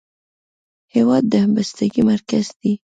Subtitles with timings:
[0.95, 2.73] هېواد د همبستګۍ مرکز دی.